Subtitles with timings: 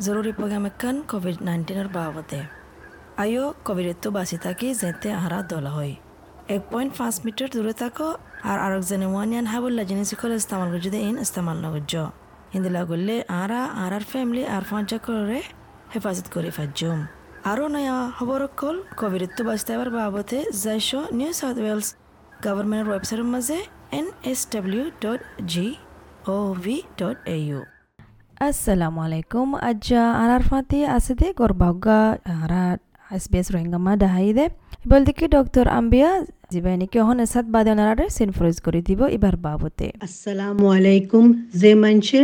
[0.00, 2.40] জরুরি programme একান Covid নাইন্টিনের বাবদে
[3.22, 3.44] আয়ো
[4.02, 5.94] তো বাঁচি থাকি যেতে আহারা দলা হয়।
[6.54, 8.08] এক পয়েন্ট পাঁচ মিটার দূরে থাকো
[8.50, 11.94] আর আরেকজনে ওয়ানিয়ান হাবুল্লা জিনিস সকল ইস্তেমাল করছে ইন ইস্তেমাল নগর্য
[12.52, 15.38] হিন্দিলা করলে আরা আর আর ফ্যামিলি আর পঞ্চা করে
[15.92, 16.98] হেফাজত করে ফাজুম
[17.50, 18.76] আরও নয়া খবর কল
[19.36, 21.88] তো বাঁচতে এবার বাবদে যাইশ নিউ সাউথ ওয়েলস
[22.44, 23.58] গভর্নমেন্টের ওয়েবসাইটের মাঝে
[23.98, 25.20] N S W dot
[25.52, 25.66] G
[26.28, 27.60] O V dot A U
[28.40, 29.86] আসসালামু আলাইকুম আজ
[30.22, 31.86] আরারফাতি আসেদে গর্বাগ্য
[32.36, 32.64] আরা
[33.10, 34.46] এস বি এস রোহিঙ্গামা ডাহাইদে
[34.90, 36.10] বলতে কি ডক্টর আম্বিয়া
[36.52, 41.24] জিবাইনিকে হন এসাদ বাদে ওনারা সিনফ্রোজ করে দিব এবার বাবতে আসসালামু আলাইকুম
[41.60, 42.20] যে মানছে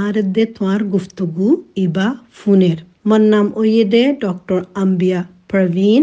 [0.00, 1.48] আর দে তোমার গুফতগু
[1.84, 2.08] ইবা
[2.38, 6.02] ফুনের মন নাম ওয়ে দে ডক্টর আম্বিয়া প্রবীণ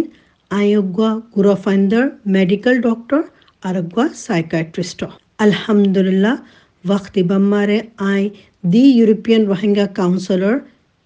[0.51, 2.05] আয়োগ্যা গুরফাইন্দার
[2.35, 3.21] মেডিকেল ডক্টর
[3.63, 4.99] আরোগ্যা সাইকাট্রিস্ট
[5.45, 6.35] আলহামদুলিল্লাহ
[6.83, 7.77] ওয়াক্তি বাম্মারে
[8.11, 8.27] আয়
[8.64, 10.54] दी यूरोपियन रोहिंग्या काउंसिलर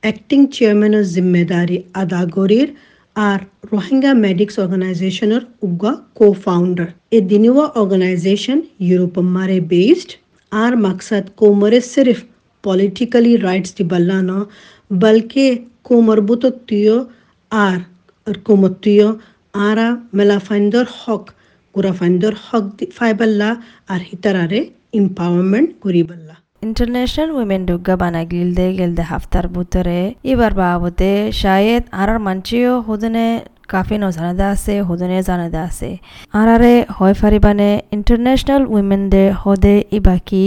[0.03, 2.69] एक्टिंग चेयरमैनर जिम्मेदारी अदा गोरीर
[3.17, 3.41] আর
[3.73, 10.11] রোহিঙ্গা মেডিক্স অর্গানাইজেশনের উগা কো ফাউন্ডার এ দিনুয়া অর্গানাইজেশন ইউরোপ মারে বেসড
[10.53, 12.19] আর মকসদ কোমরে সির্ফ
[12.65, 14.39] পলিটিক্যালি রাইটস দি বল্লানো
[15.01, 15.45] বলকে
[15.83, 16.97] কোমরবুত তুয়
[17.53, 17.81] আর
[18.47, 19.07] কোমতুয়
[19.61, 21.25] আরা মেলাফাইন্দর হক
[21.75, 22.65] গুরাফাইন্দর হক
[22.99, 23.51] ফাইবাল্লা
[23.89, 24.61] আর হিতারারে
[24.99, 30.00] empowerment করিবাল্লা ইন্টারন্যাশনাল উইমেন ডুগা বানা গিলদে গেলদে হাফতার বুতরে
[30.32, 33.28] এবার বাবতে শায়দ আর মানচিও হুদনে
[33.72, 35.90] কাফি নজানাদা আছে হুদনে জানাদা আছে
[36.34, 40.46] আরারে হয় ফারিবানে ইন্টারন্যাশনাল উইমেন ডে হদে ইবা কি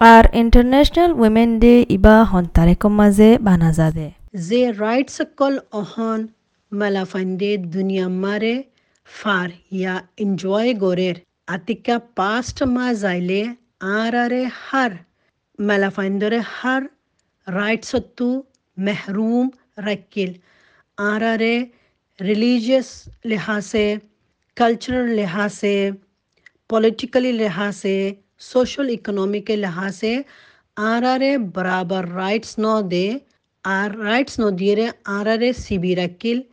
[0.00, 4.08] আর ইন্টারন্যাশনাল উইমেন ডে ইবা হন্তারেকম মাঝে বানা যাদে
[4.42, 6.20] যে রাইটস কল অহন
[6.72, 8.54] মালাফান্ডে দুনিয়া মারে
[9.08, 11.16] ফার ইয়া এনজয় গোরের
[11.48, 13.40] আতিকা পাস্ট মা যাইলে
[13.96, 14.92] আরারে হার
[15.58, 16.88] मलाफाइंदर हर
[17.46, 18.28] राइट सत्तू
[18.76, 19.50] महरूम
[19.86, 20.34] रकिल
[20.98, 21.54] आरा रे
[22.18, 22.92] रिलीजियस
[23.32, 23.84] लिहाज से
[24.56, 25.74] कल्चरल लिहाज से
[26.70, 27.96] पॉलिटिकली लिहाज से
[28.52, 30.14] सोशल इकोनॉमी के लिहाज से
[30.76, 33.04] आरारे बराबर राइट्स न दे
[33.64, 36.44] आर राइट्स न दिए रे आरा रे सी बी रकिल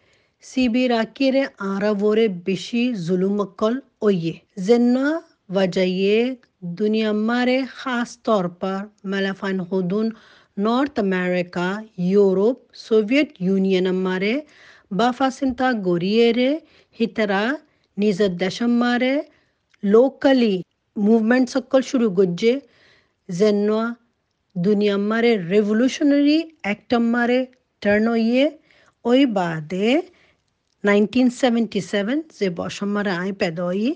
[0.43, 5.09] सी सीबी राकिरे आरा वोरे बिशी जुलुमक्कल ओये जेन्ना
[5.49, 6.37] वजह ये
[6.79, 8.77] दुनिया मारे खास तौर पर
[9.11, 10.11] मलफान खुदून
[10.65, 11.67] North America
[12.07, 14.33] Europe Soviet Union मारे
[15.01, 16.49] बाफासिंता गोरियरे
[16.99, 17.41] हितरा
[17.97, 19.13] निजत दशम मारे
[19.83, 20.53] लोकली
[20.95, 22.53] मूवमेंट सकल शुरू गुज्जे
[23.29, 23.83] जेनवा
[24.55, 26.37] दुनिया मारे रिवोल्यूशनरी
[26.73, 27.39] एक्ट मारे
[27.81, 28.07] टर्न
[29.05, 29.97] ओ बादे
[30.83, 33.87] 1977 যে বসম্মারে আই পেদা হই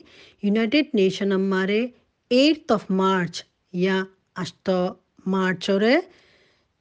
[0.44, 1.80] ইউনাইটেড নেশন আমারে
[2.32, 3.34] এইট অফ মার্চ
[3.74, 3.98] ইয়া
[4.44, 4.68] আষ্ট
[5.34, 5.94] মার্চরে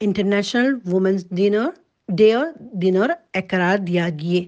[0.01, 1.69] ইন্টারন্যাশনাল উমেন্স দিনৰ
[2.09, 2.41] ডেৰ
[2.81, 3.09] দিনৰ
[3.41, 4.41] একৰাৰ দিয়া গিয়ে।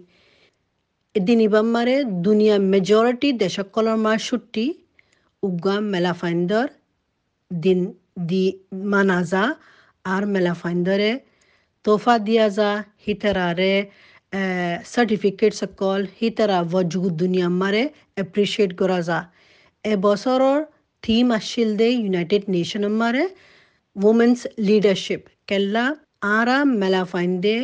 [1.16, 1.96] এদিন ইবাম্মাৰে
[2.26, 4.66] দুনিয়া মেজৰিটি দেশসকলৰ মাৰ ছুটি
[5.44, 6.68] উগা মেলাফাইন্দৰ
[7.52, 7.80] দিন
[8.30, 8.46] দি
[8.92, 9.44] মানা যা
[10.06, 11.12] আর মেলাফাইন্দরে
[11.86, 12.70] তোফা দিয়া যা
[13.04, 13.74] হিতারারে
[14.94, 17.84] certificates akol hitara wajud dunia mare
[18.18, 19.20] appreciate goraza
[19.86, 20.68] e bosoror
[21.04, 23.24] theme ashilde united nation mare
[23.96, 25.86] women's leadership kella
[26.24, 27.56] ara melafainde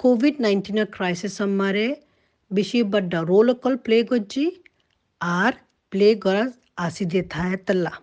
[0.00, 1.86] covid 19 crisis mare
[2.50, 4.46] bishi badda role akol play gojji
[5.20, 5.52] ar
[5.92, 7.94] play goraz aside thae talla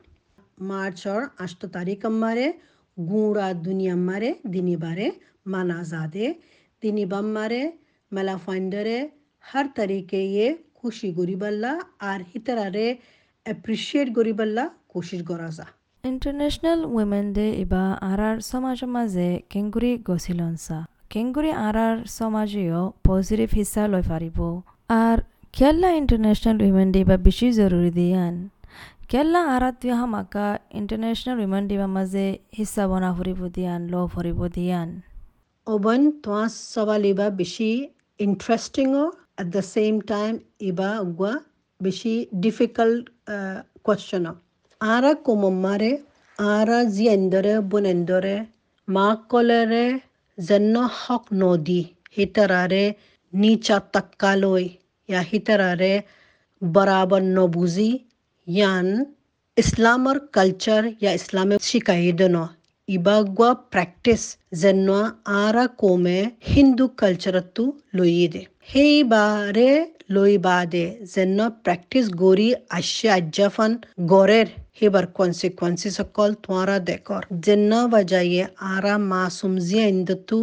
[0.69, 2.47] मार्च और अष्ट तारीख हमारे
[2.97, 5.07] गुड़ा दुनिया मारे दिनी बारे
[5.53, 6.27] माना जादे
[6.83, 7.61] दिनी बम मारे
[8.11, 8.87] mala finder
[9.43, 10.47] har tarike ye
[10.79, 11.71] খুশি গরিবাল্লা
[12.09, 12.87] আর হিতারারে
[13.45, 14.63] অ্যাপ্রিসিয়েট গরিবাল্লা
[14.93, 15.65] কোশিশ করা যা
[16.03, 20.77] ইন্টারন্যাশনাল উইমেন ডে ইবা আরার সমাজ মাঝে কেঙ্গুরি গছিলনসা
[21.13, 24.37] কেঙ্গুরি আরার সমাজেও পজিটিভ হিসা লয় পারিব
[25.03, 25.17] আর
[25.53, 28.35] কেল্লা ইন্টারন্যাশনাল উইমেন ডে বা বেশি জরুরি দিয়ান
[29.11, 30.47] কেল্লা আরাত বিহা মাকা
[30.79, 32.25] ইন্টারন্যাশনাল উইমেন ডে বা মাঝে
[32.57, 34.89] হিসা বনা ফুরিব দিয়ান ল ফুরিব দিয়ান
[35.67, 37.71] অবন তোমার সবালিবা বেশি
[38.25, 39.09] interesting or
[39.41, 40.35] at the same time
[40.69, 41.31] iba ugwa
[41.83, 42.15] bishi
[42.45, 44.37] difficult uh, question or
[46.39, 48.35] ara zi endore bun endore
[48.95, 50.01] ma kolere
[50.47, 51.81] zenno hok nodi
[52.17, 52.83] hitarare
[53.41, 54.65] nicha takkaloi
[55.13, 55.93] ya hitarare
[56.75, 57.89] barabar no नबूजी
[58.59, 58.87] yan
[59.61, 62.43] islamar culture ya Islamic शिकायदनो
[62.95, 64.27] ಇಬಾಗ್ವಾ practice
[64.61, 64.95] ಜನ್ವ
[65.43, 66.19] ಆರ ಕೋಮೆ
[66.51, 67.65] ಹಿಂದೂ ಕಲ್ಚರತ್ತು
[67.95, 68.43] ಲೊಯ್ಯಿದೆ.
[68.71, 69.69] ಹೇ ಬಾರೆ
[70.15, 72.49] ಲೊಯ್ಬಾದೆ ಜೆನ್ನ practice ಗೋರಿ
[72.79, 73.77] ಅಶ್ಯ ಅಜ್ಜಫನ್
[74.13, 74.51] ಗೋರೆರ್
[74.81, 80.37] हिबर कॉन्सिक्वेंसी सकल तुम्हारा देखर जिन्ना वजाये आरा मासूमजिया इंदतु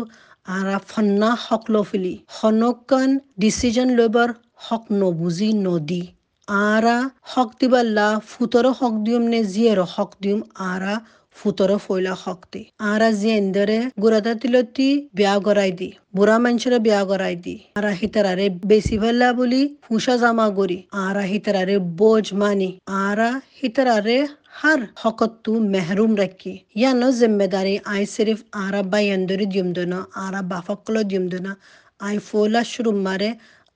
[0.48, 4.34] आरा फन्ना हकलोफिली हनोकन decision labour
[4.66, 6.02] हक नबुझी नदी
[6.48, 6.96] आरा
[7.32, 10.94] हक दिबाल्ला फुतरो हक दियम ने जियरो हक दियम आरा
[11.37, 17.35] ফুতর ফইলা হক দি আরা জিয়েন্দরে গুরাদা তিলতি বিয়া গড়াই দি বুড়া মানুষের বিয়া গড়াই
[17.43, 22.69] দি আরা হিতারারে বেশি ফেললা বলি ফুসা জামা গরি আরা হিতারারে বোঝ মানি
[23.03, 23.29] আরা
[23.59, 24.19] হিতারারে
[24.55, 29.99] हर हकत तू महरूम रखी या न जिम्मेदारी आई सिर्फ आरा बाई अंदर दियम दोना
[30.17, 31.55] आरा बाफकलो दियम दोना
[32.01, 33.29] आई फोला शुरू मारे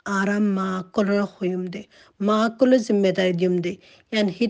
[0.05, 1.83] आरा माँ कलो हुयम दे
[2.19, 3.77] माँ कलो जिम्मेदारी दियम दे
[4.11, 4.47] यान ही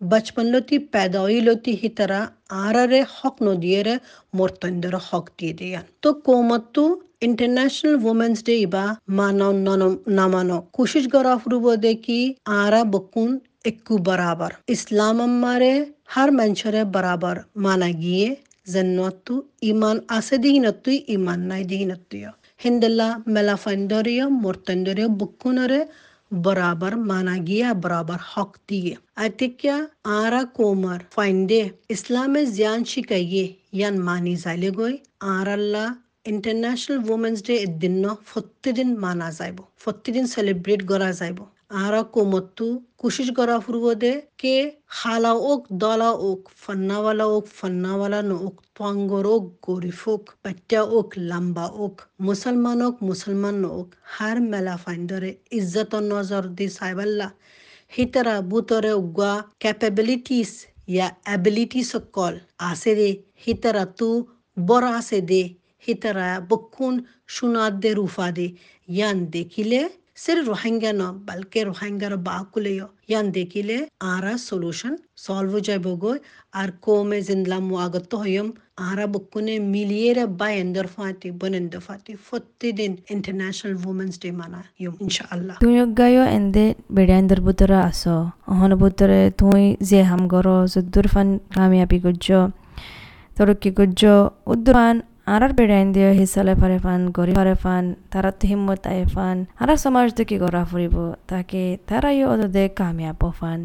[0.00, 3.94] बचपन लोती पैदा हुई लोती ही तरह ಬಚ್ಪನ್ಲೊತಿ हक नो दिए रे
[4.38, 6.84] मोरतंदर हक दिए दिया तो ಕೋಮತ್ತು
[7.22, 8.82] इंटरनेशनल वुमेन्स डे इबा
[9.16, 9.50] मानव
[10.18, 12.18] नमानो। कोशिश करा फ्रुबो दे कि
[12.58, 15.72] आरा बकुन इक्कू बराबर। इस्लाम मारे
[16.14, 18.28] हर मंशरे बराबर माना गिए।
[18.68, 22.22] जन्नतु ईमान आसे दीनतु ईमान नाय दीनतु
[22.60, 25.80] हिंदला मेलाफंदरिया मोर्तंदरिया, बुक्कुनरे
[26.43, 29.75] বরাবর মানা গিয়া বরাবর হক দিয়ে আতিক্যা
[30.15, 34.95] আরা কোমর ফাইন্ডে ইসলামে জিয়ান শিকাইয়ে ইয়ান মানি যাইলে গই
[35.29, 35.87] আর আল্লাহ
[36.25, 37.95] ইন্টারন্যাশনাল উমেন্স ডে এর দিন
[38.29, 41.39] প্রতিদিন মানা যাইব প্রতিদিন সেলিব্রেট করা যাইব
[41.75, 42.67] আরা কোমত্তু
[42.99, 44.55] কোশিশ করা ফুরবদে কে
[44.95, 51.09] খালা ওক দলা ওক ফন্নাওয়ালা ওক ফন্নাওয়ালা ন ওক তোয়াঙ্গর ওক গরিফ ওক বাচ্চা ওক
[51.29, 57.27] লাম্বা ওক মুসলমান ওক মুসলমান ন ওক হার মেলা ফাইন্দরে ইজ্জত নজর দি সাইবাল্লা
[57.91, 60.51] হিতরা বুতরে উগা ক্যাপাবিলিটিস
[60.87, 62.35] ইয়া অ্যাবিলিটিস কল
[62.69, 63.09] আছে রে
[63.43, 64.09] হিতরা তু
[64.57, 65.43] বড় আছে দে
[65.85, 66.93] হিতরা বকুন
[67.27, 68.47] সুনাদ দে রুফা দে
[68.89, 69.81] ইয়ান দেখিলে
[70.19, 72.75] सिर्फ रोहिंग्या न बल्कि रोहिंग्या बाकुले
[73.09, 76.11] यान देखिले आरा सॉल्यूशन सॉल्व हो जाए बोगो
[76.59, 78.47] আর কোমে জিন্দলা মুআগত হইম
[78.83, 85.55] আরা বকুনে মিলিয়ে বাই এন্ডার ফাতি বনেন্দ ফাতি প্রতিদিন ইন্টারন্যাশনাল উমেন্স ডে মানা ইউম ইনশাআল্লাহ
[85.63, 86.65] তুই গায়ো এন্দে
[86.95, 88.17] বেড়াইন্দর বুতরে আসো
[88.51, 92.27] অহন বুতরে তুই যে হাম গরো যদ্দুর ফান কামিয়াবি গজ্জ
[93.37, 94.01] তরক্কি গজ্জ
[94.51, 94.95] উদ্দুরান
[95.34, 99.74] আরার বেড়াইন দিয়ে হিসালে ফারে ফান, গরিব ফারে ফান তারা তো হিম্মত আয় ফান, আরা
[99.84, 100.96] সমাজ দেখি গড়া ফুরিব,
[101.30, 103.60] তাকে তারাইও ওদের কামিয়াব ফান।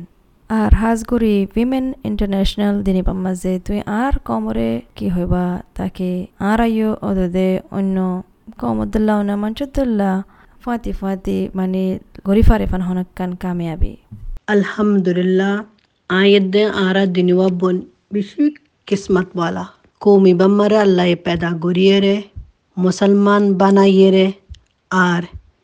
[0.50, 5.45] আর হাজগুড়ি উইমেন ইন্টারন্যাশনাল দিনিপাম মাঝে তুই আর কমরে কি হইবা,
[5.77, 6.09] তাকে
[6.50, 7.33] আর আইও ওদের
[7.77, 7.97] অন্য
[8.61, 10.15] কমদুল্লাহ না মঞ্চুদ্দুল্লাহ
[10.63, 11.83] ফাতি ফাতি মানে
[12.27, 13.94] গরি ফারে ফান হনকান কামিয়াবি।
[14.56, 15.53] আলহামদুলিল্লাহ,
[16.09, 17.75] আয়েদ আরা দিনুয়া বন
[18.13, 18.44] বেশি
[18.88, 19.63] কিসমত वाला
[20.01, 22.21] কৌমি বাম্মারে আল্লাহ पैदा করিয়ে রে
[22.77, 24.31] মুসলমান বানাইয়ে রে
[24.92, 25.24] আর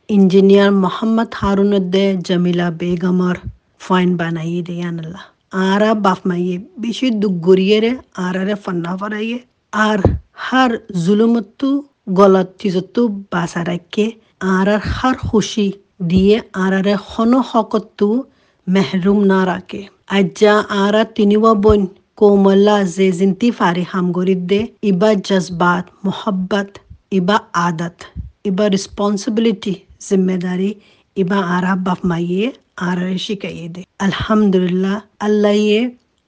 [0.09, 3.35] ইঞ্জিনিয়ার মোহাম্মদ হারুনদ্দে জামিলা বেগমর
[3.79, 5.23] ফাইন বানাইয়ে দে আল্লাহ
[5.53, 9.39] আরা বাপ মাইয়ে বেশি দুঃখ গড়িয়ে আর আরে ফন্না ফরাইয়ে,
[9.73, 9.99] আর
[10.33, 10.71] হার
[11.05, 13.01] জুলুমত্তু গলত তিজত্তু
[13.31, 15.71] বাসা রাখে আর আর হার খুশি
[16.07, 18.23] দিয়ে আর আরে হন হকত্তু
[18.67, 21.87] মেহরুম না রাখে। আজ্জা আরা তিনিওয়া বোন
[22.20, 24.60] कोमला जेजिंती फारी हमगोरिदे
[24.90, 26.78] इबा जज्बात मोहब्बत
[27.18, 28.06] इबा आदत
[28.50, 29.74] इबा रिस्पॉन्सिबिलिटी
[30.08, 30.70] जिम्मेदारी
[31.16, 32.52] इबा आरा बाप माइये
[32.88, 35.80] आरा शिकाये दे अल्हम्दुलिल्लाह अल्लाह ये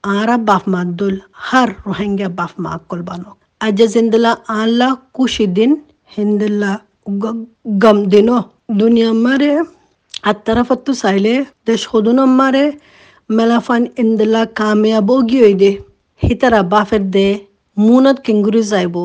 [0.03, 5.77] आरा बाप मादुल हर रोहिंग्या बाप माकुल बनो अज जिंदला आला कुछ दिन
[6.17, 6.77] हिंदला
[7.83, 8.39] गम दिनो
[8.81, 9.51] दुनिया मारे
[10.31, 11.35] अतरफत्तु साइले
[11.67, 12.65] देश खुदुन मारे
[13.30, 15.70] मेलाफान इंदला कामयाब गए
[16.22, 17.26] हितरा बाफेट दे
[17.76, 19.04] मूनत किंगुरी जाबो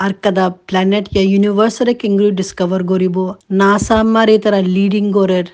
[0.00, 3.24] आर कदा प्लैनेट या यूनिवर्स रे किंगुरी डिस्कवर गोरिबो
[3.62, 5.50] नासा मारे तरा लीडिंग गोरर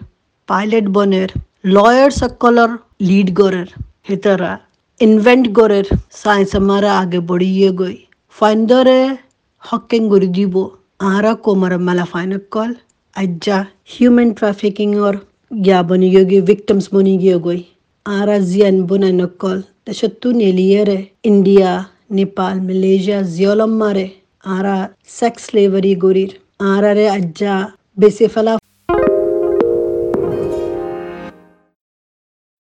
[0.49, 1.33] पायलट बनेर
[1.77, 2.77] लॉयर्स कलर
[3.09, 3.75] लीड गोरर
[4.09, 4.53] हितरा
[5.01, 7.99] इन्वेंट गोरर साइंस मारा आगे बढ़िए गई
[8.37, 8.89] फाइंडर
[9.63, 10.65] हकिंग गोरी दीबो
[11.11, 12.77] आरा को मर मलाफाइन कॉल
[13.17, 13.65] अज्जा
[13.97, 15.21] ह्यूमन ट्रैफिकिंग और
[15.67, 17.17] या योगी विक्टम्स बनी
[17.47, 17.65] गई
[18.07, 20.89] आराजियन बुनानकल दशतुन एलियर
[21.25, 21.71] इंडिया
[22.19, 24.05] नेपाल मलेशिया जियोलम्मा रे
[24.45, 24.75] आरा
[25.09, 26.33] सेक्स लेवरी गोरीर
[26.71, 27.55] आरा रे अज्जा
[28.05, 28.57] बेसेफला